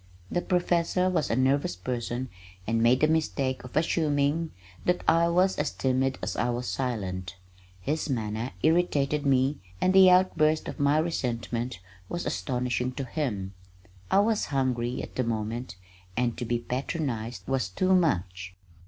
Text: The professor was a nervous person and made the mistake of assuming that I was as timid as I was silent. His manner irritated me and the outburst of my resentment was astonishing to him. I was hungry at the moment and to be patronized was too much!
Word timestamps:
The 0.31 0.41
professor 0.41 1.11
was 1.11 1.29
a 1.29 1.35
nervous 1.35 1.75
person 1.75 2.29
and 2.65 2.81
made 2.81 3.01
the 3.01 3.07
mistake 3.07 3.63
of 3.63 3.77
assuming 3.77 4.49
that 4.83 5.03
I 5.07 5.27
was 5.29 5.59
as 5.59 5.69
timid 5.69 6.17
as 6.23 6.35
I 6.35 6.49
was 6.49 6.67
silent. 6.67 7.35
His 7.79 8.09
manner 8.09 8.53
irritated 8.63 9.27
me 9.27 9.59
and 9.79 9.93
the 9.93 10.09
outburst 10.09 10.67
of 10.67 10.79
my 10.79 10.97
resentment 10.97 11.79
was 12.09 12.25
astonishing 12.25 12.93
to 12.93 13.03
him. 13.03 13.53
I 14.09 14.21
was 14.21 14.45
hungry 14.45 15.03
at 15.03 15.13
the 15.17 15.23
moment 15.23 15.75
and 16.17 16.35
to 16.35 16.45
be 16.45 16.57
patronized 16.57 17.47
was 17.47 17.69
too 17.69 17.93
much! 17.93 18.55